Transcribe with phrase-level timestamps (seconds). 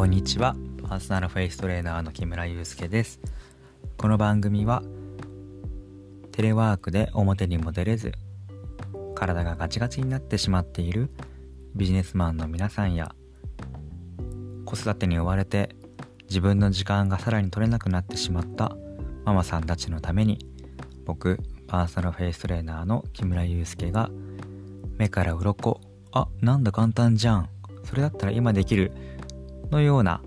[0.00, 0.56] こんにちは。
[0.88, 3.20] パーソナルフェイストレーナーの木村祐介です。
[3.98, 4.82] この番組は
[6.32, 8.12] テレワークで表にも出れず
[9.14, 11.10] 体がガチガチになってしまっている
[11.74, 13.14] ビジネスマンの皆さんや
[14.64, 15.76] 子育てに追われて
[16.30, 18.74] 自分の時間がさらに取れなくなってしまった
[19.26, 20.38] ママさんたちのために
[21.04, 24.08] 僕パーソナルフェイストレーナーの木村祐介が
[24.96, 25.78] 目から鱗
[26.12, 27.50] あなんだ簡単じゃん。
[27.84, 29.09] それだったら今できる。
[29.70, 30.20] のような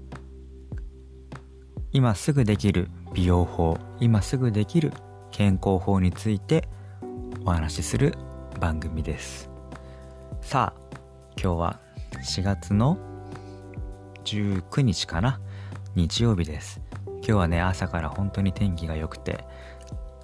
[1.92, 4.94] 今すぐできる美容法今すぐできる
[5.32, 6.68] 健康法について
[7.46, 8.16] お話しする
[8.60, 9.50] 番組です。
[10.42, 10.98] さあ
[11.36, 11.80] 今日は
[12.24, 12.98] 4月の
[14.24, 15.42] 19日かな
[15.96, 16.82] 日曜日です。
[17.18, 19.44] 今日はね朝から本当に天気が良くて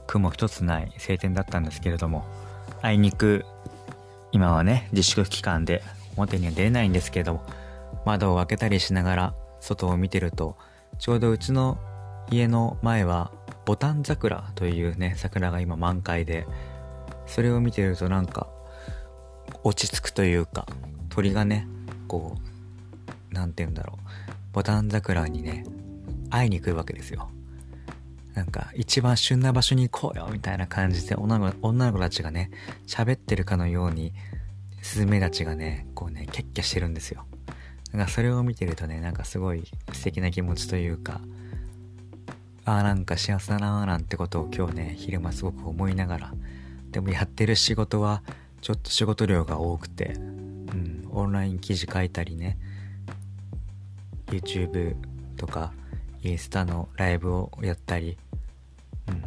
[0.07, 2.25] 雲一つない晴天だったんですけれども
[2.81, 3.45] あいにく
[4.31, 5.83] 今はね自粛期間で
[6.15, 7.43] 表には出れないんですけれども
[8.09, 10.57] 窓を開けたりしながら外を見てると
[10.97, 11.77] ちょうどうちの
[12.31, 13.31] 家の前は
[13.65, 16.47] ボタン桜というね桜が今満開で
[17.27, 18.47] それを見てるとなんか
[19.63, 20.65] 落ち着くというか
[21.09, 21.67] 鳥がね
[22.07, 24.09] こう何て言うんだろう
[24.53, 25.63] ボタン桜にね
[26.31, 27.29] 会いに来るわけですよ。
[28.33, 32.51] なんか一番旬な場所に行こうよみたいな感じで女の女の子たちがね
[32.87, 34.13] 喋ってるかのように
[34.81, 37.25] スズメたちがねこうねキャッキャしてるんですよ。
[37.91, 41.21] なんかそれを見てるとねなんかすごい素敵な気持ちというか
[42.65, 46.33] ああなんか幸せだなーなんてことを今日ね昼間すごく思いながら
[46.91, 48.21] でもやってる仕事は
[48.61, 52.57] ちょっと仕事量が多くて、うん、オンライン記事書いたりね
[54.27, 54.95] YouTube
[55.37, 55.73] とか
[56.21, 58.17] インスタのライブをやったり、
[59.07, 59.23] うん、今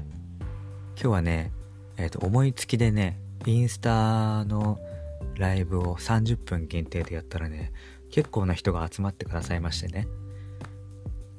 [0.96, 1.50] 日はね、
[1.96, 4.78] えっ、ー、と思いつきでねインスタの
[5.36, 7.72] ライブを30分限定でやったらね
[8.12, 10.06] 結構な人が集まってくださいましてね。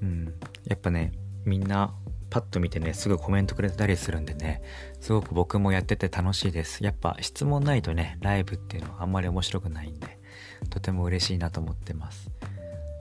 [0.02, 0.34] うん。
[0.66, 1.14] やっぱね
[1.46, 1.94] みんな
[2.30, 4.64] パッと見てねすぐコメントくれたりするんでね
[5.00, 6.83] すごく僕もやってて楽しいです。
[6.83, 10.20] やっぱ質問ないとねライブっていうのはあんまり面白くないんで
[10.70, 12.30] とても嬉しいなと思ってます。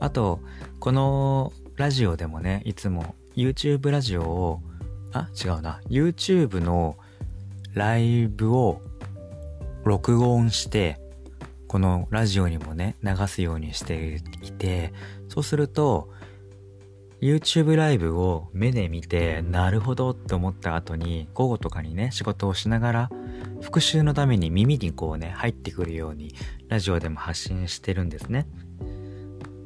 [0.00, 0.40] あと
[0.78, 4.60] このラジオでもねいつも YouTube ラジオを
[5.12, 5.80] あ違うな。
[5.88, 6.96] YouTube の
[7.72, 8.82] ライブを
[9.84, 11.00] 録音して
[11.72, 14.92] このラジオにもね流すようにしていて
[15.30, 16.10] そうすると
[17.22, 23.10] YouTube ライブを目で見てなるほどって思った後に午後とかにね仕事をしながら
[23.62, 26.34] 復習のために耳にこうね入ってくるように
[26.68, 28.46] ラジオでも発信してるんですね。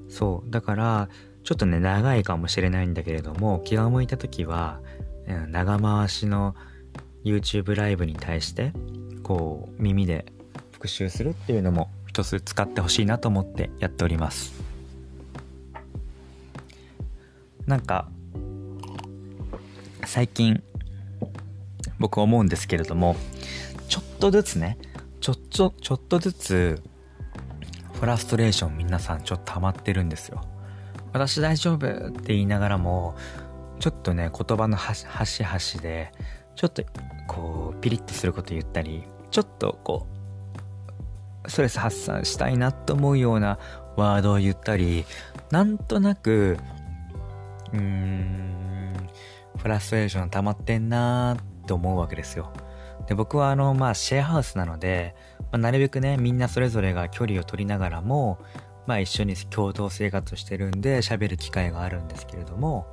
[0.09, 0.51] そう。
[0.51, 1.09] だから
[1.43, 4.81] ちょっとね長いかもしれないんだけれども気が向いた時は、
[5.49, 6.55] 長回しの
[7.25, 8.73] YouTube ライブに対して
[9.25, 10.27] こう耳で
[10.71, 14.55] 復習するっていうのも一つ使ってほしいなと思ってやっております。
[17.67, 18.09] なんか
[20.07, 20.63] 最近
[21.99, 23.17] 僕思うんですけれども
[23.89, 24.79] ちょっとずつね
[25.21, 26.83] ちょっとちょっとずつ
[27.93, 30.41] フラストレーション皆さんちょっと溜まってるんですよ。
[31.13, 33.15] 私大丈夫って言いながらも
[33.79, 36.13] ちょっとね言葉の端々で
[36.55, 36.83] ちょっと
[37.29, 40.16] こうピリッとすること言ったりちょっとこう
[41.49, 43.59] ストレス発散したいなと思うような
[43.97, 45.05] ワードを言ったり
[45.51, 46.59] なんとなく
[47.73, 48.95] うーん、
[49.59, 52.53] フラストレーション溜まってんなーって思うわけですよ。
[53.07, 58.39] で、僕はあの、まあ、シェアハウスなので、まあ、なるべくね、みんなそれぞれが距離を取りながらも、
[58.87, 62.87] まあ、一緒に共同生活してるんで、喋る機会があるんですけれども、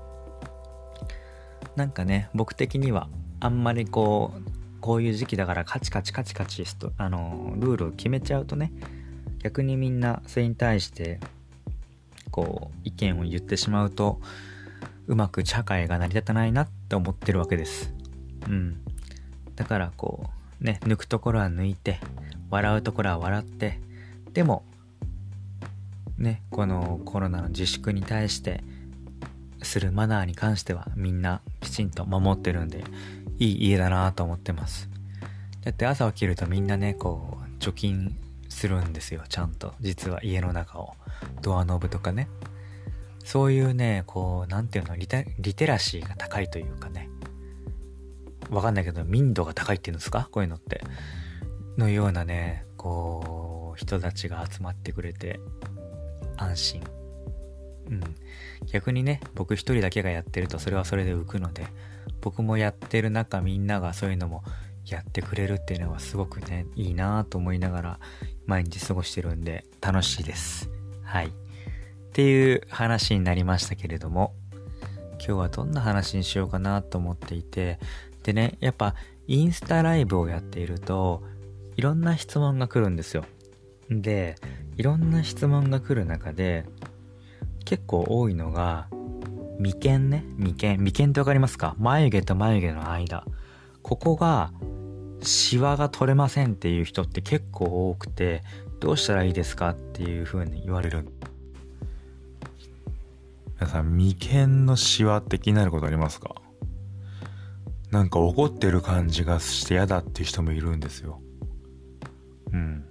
[1.75, 3.07] なんかね、僕的には、
[3.39, 4.49] あんまりこう、
[4.83, 8.73] こういう時期だからカチカチカチカチと、あの、ルールを決めちゃうとね、
[9.39, 11.21] 逆にみんなそれに対して、
[12.31, 14.19] こう、意見を言ってしまうと、
[15.07, 17.93] うまく社会が成り立たないなって思ってるわけです。
[18.49, 18.81] うん。
[19.55, 20.29] だからこ
[20.61, 22.01] う、ね、抜くところは抜いて、
[22.49, 23.79] 笑うところは笑って、
[24.33, 24.65] でも、
[26.17, 28.65] ね、このコロナの自粛に対して
[29.61, 32.83] するマナーに関してはみんなきちんと守ってるんで、
[33.43, 34.89] いい家だなと思ってます。
[35.63, 38.17] だって朝起きるとみんなね、こう、除菌
[38.49, 39.73] するんですよ、ちゃんと。
[39.81, 40.93] 実は家の中を。
[41.41, 42.29] ドアノブとかね。
[43.23, 47.09] そういうね、こう、なんていうのリテ、リテラシーが高いというかね。
[48.49, 50.27] わかんないけど、民度が高いっていうんですか？
[50.31, 50.81] こういうのって。
[51.77, 55.39] のようなね、こう、人たちが集まってくれて、
[56.37, 56.83] 安心。
[57.89, 58.01] うん。
[58.71, 61.67] 逆にね、僕一人だけがやってるとそれはそれで浮くので、
[62.21, 64.43] 僕もやってる中みんながそういうのも
[64.85, 67.99] やってくれるっていうのはすごくね、いいなと思いながら
[68.45, 70.69] 毎日過ごしてるんで楽しいです。
[71.03, 71.27] はい。
[71.27, 71.31] っ
[72.13, 74.33] ていう話になりましたけれども、
[75.13, 77.79] 今日はどんな話にしようかなと思っていて、
[78.23, 78.95] でね、やっぱ
[79.27, 81.23] インスタライブをやっていると、
[81.75, 83.25] いろんな質問が来るんですよ。
[83.89, 84.35] で、
[84.75, 86.65] いろんな質問が来る中で、
[87.65, 88.87] 結構多いのが、
[89.59, 90.83] 眉間ね、眉間。
[90.83, 91.75] 眉間ってわかりますか？
[91.79, 93.25] 眉毛と眉毛の間。
[93.81, 94.51] ここが、
[95.21, 98.43] シワが取れませんっていう人って結構多くて、
[98.79, 101.07] どうしたらいいですかっていう風に言われる。
[103.59, 106.35] 皆さん、眉間のシワって気になることありますか？
[107.91, 111.21] なんか怒ってる感じがして嫌だっていう人もいるんですよ。
[112.51, 112.83] うん。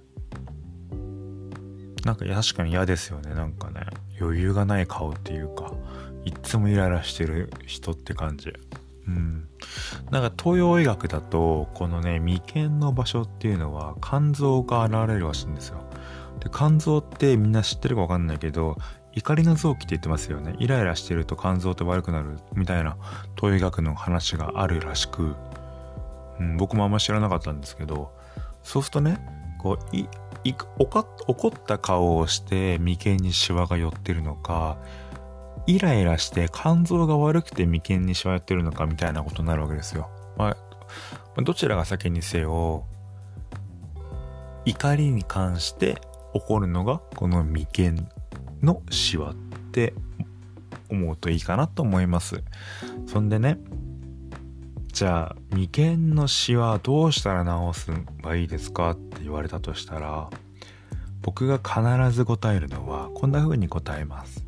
[2.05, 3.33] なんか確かに嫌ですよね。
[3.33, 3.81] なんかね、
[4.19, 5.71] 余裕がない顔っていうか、
[6.25, 8.53] いっつもイライラしてる人って感じ。
[9.07, 9.47] うん。
[10.11, 15.83] なんか東洋医学だと、このね、眉間の場所っていうのは肝臓が現れるらしいんですよ。
[16.39, 18.77] で、肝臓ってみんな知ってるかわかんないけど、
[19.15, 20.55] 怒りの臓器って言ってますよね。
[20.59, 22.97] イライラしてると肝臓って悪くなるみたいな
[23.35, 25.35] 東洋医学の話があるらしく、
[26.39, 28.11] うん、僕もあんま知らなかったんですけど、
[28.63, 29.19] そうするとね、
[29.59, 29.95] こう、
[30.43, 34.77] 怒った顔をして眉間にシワが寄ってるのか、
[35.65, 40.09] イライラして肝臓が悪くて眉間にしわ寄ってるのかみたいなことになるわけですよ。
[40.37, 40.57] ま
[41.37, 42.85] あ、どちらが先にせよ、
[44.65, 45.95] 怒りに関して
[46.33, 48.09] 起こるのがこの眉間
[48.61, 49.35] のシワっ
[49.71, 49.93] て
[50.89, 52.43] 思うといいかなと思います。
[53.07, 53.57] そんでね、
[54.91, 57.91] じゃあ眉間のシワどうしたら治す
[58.21, 60.29] ばいいですかっ言われたとしたら
[61.21, 64.45] 僕が必ず答えるのはこんな風に答えます。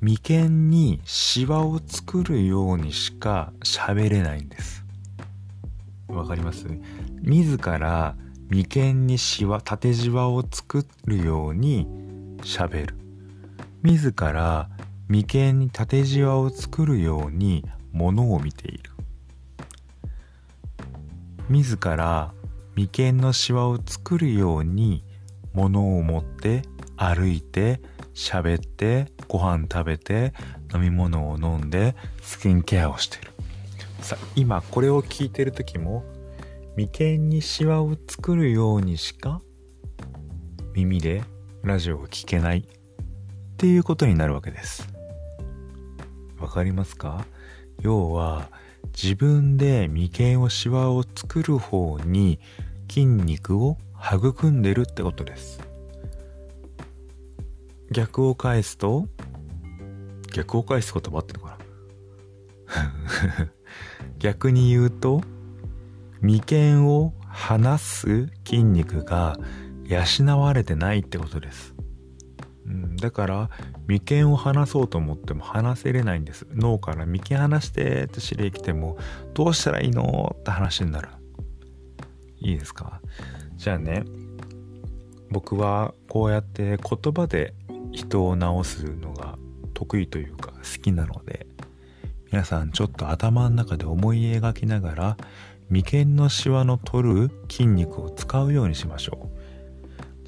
[0.00, 4.84] 眉間にシワを作るようにしか喋れないんです。
[6.08, 6.66] わかります？
[7.22, 8.16] 自ら
[8.48, 11.86] 眉間にシワ、縦じわを作るように
[12.42, 12.94] 喋る。
[13.82, 14.68] 自ら
[15.06, 18.90] 眉間に縦じわを作るように物を見ている。
[21.48, 22.32] 自ら
[22.76, 25.04] 眉間のシワを作るように
[25.52, 26.62] 物を持って
[26.96, 27.80] 歩いて
[28.14, 30.32] 喋ってご飯食べて
[30.74, 33.32] 飲み物を飲んでスキンケアをしてる。
[34.00, 36.04] さあ今これを聞いてる時も
[36.76, 39.42] 眉間にシワを作るようにしか
[40.72, 41.22] 耳で
[41.62, 42.64] ラジオを聞けないっ
[43.56, 44.88] ていうことになるわけです。
[46.38, 47.26] わかりますか？
[47.82, 48.48] 要は
[48.86, 52.38] 自分で眉間をシワを作る方に
[52.88, 55.60] 筋肉を育んでるってことです
[57.92, 59.08] 逆を返すと、
[60.32, 61.58] 逆を返す言葉ってのか
[62.68, 63.48] な？
[64.20, 65.22] 逆に言うと、
[66.20, 69.38] 眉間を離す筋肉が
[69.84, 71.74] 養われてないってことです。
[72.70, 73.50] うん、だから
[73.88, 76.46] 眉間を離そうと思っても離せれないんです。
[76.54, 78.96] 脳から眉間離してって指令来ても
[79.34, 80.36] どうしたらいいの？
[80.38, 81.08] って話になる。
[82.38, 83.00] いいですか？
[83.56, 84.04] じゃあね
[85.30, 87.54] 僕はこうやって言葉で
[87.92, 89.36] 人を治すのが
[89.74, 91.46] 得意というか好きなので
[92.30, 95.16] 皆さんちょっと頭の中で思い描きながら
[95.68, 99.39] 眉間のシワの取る筋肉を使うようにしましょう。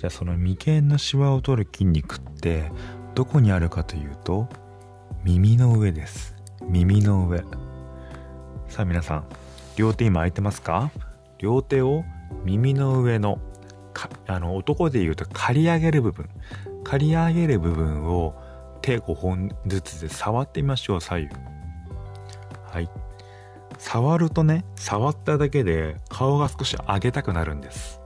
[0.03, 2.73] じゃあその眉間のシワを取る筋肉って
[3.15, 4.49] どこにあるかというと
[5.23, 7.45] 耳の上です耳の上
[8.67, 9.25] さあ皆さん
[9.77, 10.91] 両手今空いてますか？
[11.39, 12.03] 両手を
[12.43, 13.39] 耳の上の
[14.27, 16.29] あの男で言うと刈り上げる部分
[16.83, 18.35] 刈り上げる部分を
[18.81, 21.29] 手5本ずつで触ってみましょう、左右。
[22.65, 22.91] はい。
[23.79, 28.02] 触るとね、触っただけで顔が少し上げたくなるんです。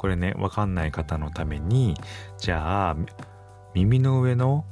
[0.00, 1.94] これね、わかんない方のために、
[2.38, 2.96] じゃあ、
[3.74, 4.64] 耳の上の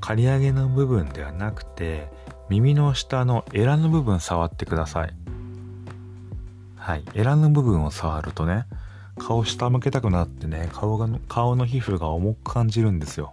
[0.00, 2.12] 刈り上げの部分ではなくて、
[2.50, 5.14] 耳の下のエラの部分触ってください。
[6.76, 7.04] はい。
[7.14, 8.66] エラの部分を触るとね、
[9.16, 13.32] 顔下向けたくなってね、顔が、顔の皮膚が重く感じるんですよ。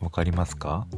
[0.00, 0.88] わかりますか？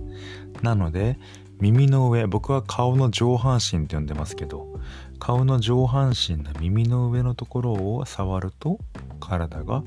[0.63, 1.19] なので、
[1.61, 4.76] 耳の上、僕は顔の上半身って呼んでますけど、
[5.19, 8.79] 顔の上半身の耳の上のところを触ると、
[9.21, 9.83] 体が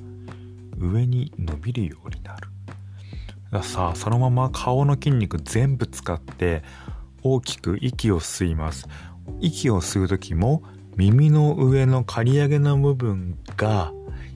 [0.78, 3.64] 上に伸びるようになる。
[3.64, 6.64] さあ、そのまま顔の筋肉全部使って
[7.24, 8.88] 大きく息を吸います。
[9.40, 10.64] 息を吸う時も
[10.96, 13.92] 耳の上の刈り上げの部分が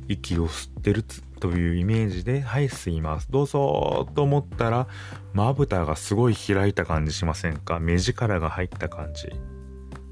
[0.07, 1.03] 息を吸ってる
[1.39, 3.29] というイメージで、はい、吸います。
[3.29, 4.87] どうぞと思ったら、
[5.33, 7.79] まぶたがすごい開いた感じしませんか？
[7.79, 9.29] 目力が入った感じ。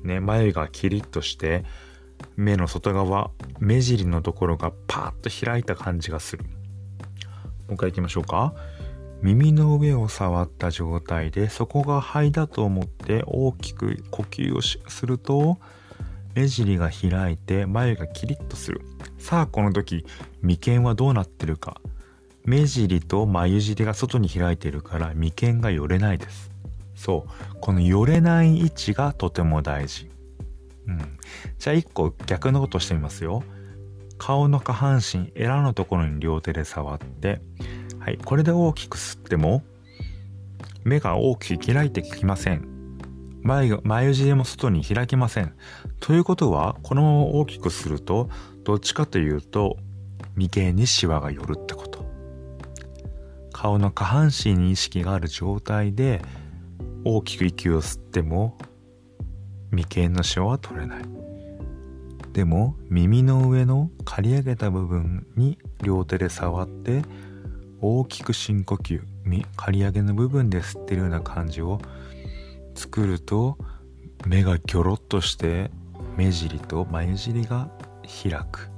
[0.04, 1.64] ね、眉がキリッとして、
[2.36, 6.44] 目の外側、目尻のところがパーッと開いた感じがする。
[6.44, 6.50] も
[7.72, 8.54] う一回行きましょうか。
[9.22, 15.60] 耳の上を触った状態でそこが肺だと思って大きく呼吸をすると
[16.34, 18.82] 目尻が開いて眉がキリッとする
[19.20, 20.06] さあこの時
[20.42, 21.80] 眉間はどうなってるか
[22.46, 26.51] 目尻と眉尻が外に開いてるから眉間が寄れないです
[27.02, 30.10] そうこの寄れない位置がとても大事
[30.88, 31.00] うん
[31.58, 33.44] じゃあ一個逆のことしてみますよ
[34.18, 37.42] 顔の下半身エラのところに両手で触って
[38.02, 39.62] はい、これで大きく吸っても
[40.84, 42.68] 目が大きく開いてきません。
[43.44, 45.54] 眉眉尻も外に開きません。
[46.00, 48.28] ということは、このまま大きくすると、
[48.64, 49.78] どっちかというと、
[50.36, 52.04] 眉間にシワが寄るってこと。
[53.52, 56.24] 顔の下半身に意識がある状態で、
[57.04, 58.58] 大きく息を吸っても、
[59.72, 61.04] 眉間のシワは取れない。
[62.34, 67.02] でも、耳の上の刈り上げた部分に両手で触って、
[67.82, 69.02] 大きく深呼吸。
[69.56, 71.80] 刈り上げの部分で吸ってるような感じを
[72.76, 73.58] 作ると
[74.26, 75.72] 目がギョロッとして
[76.18, 77.70] 目尻と眉尻が
[78.24, 78.70] 開く。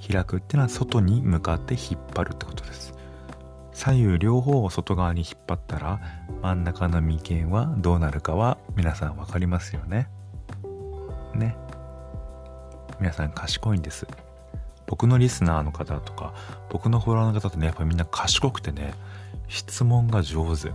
[0.00, 2.94] 開くっていうのは外に向かって引っ張るってことです。
[3.80, 6.00] 左右両方を外側に引っ張ったら
[6.42, 10.06] 真ん中の眉間はどうなるかは皆さん分かりますよね
[11.34, 11.56] ね
[13.00, 14.06] 皆さん賢いんです
[14.90, 16.34] 僕のリスナーの方とか、
[16.68, 18.92] 僕のフォロワーの方ってね、やっぱみんな賢くてね、
[19.46, 20.72] 質問が上手。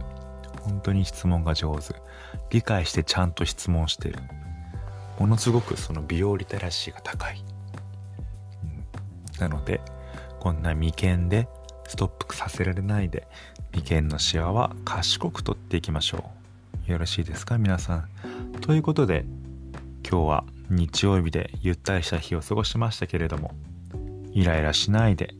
[0.61, 1.95] 本当に質問が上手。
[2.49, 4.19] 理解してちゃんと質問してる。
[5.19, 7.43] ものすごくその美容リテラシーが高い。
[8.63, 9.81] うん、なので、
[10.39, 11.49] こんな眉間で
[11.87, 13.27] ストップさせられないで、
[13.73, 16.31] 眉間のシワは賢く取っていきましょ
[16.87, 16.91] う。
[16.91, 18.09] よろしいですか皆さん。
[18.61, 19.25] ということで、
[20.07, 23.53] 今日は日曜日でゆったりした日を過ごしましたけれども、
[24.33, 25.33] イライラしないで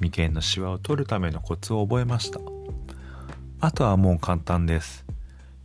[0.00, 2.40] 眉間のシワを取るためのコツを覚えました。
[3.60, 5.04] あとはもう簡単です。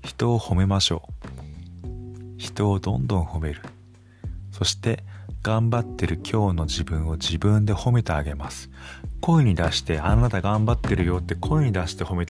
[0.03, 1.89] 人を褒めましょう。
[2.37, 3.61] 人をどんどん褒める。
[4.51, 5.03] そして
[5.41, 8.69] 頑張ってる今日の自分を自分で褒めてあげます。
[9.25, 12.23] 声に出してあなた頑張ってるよって声に出して褒め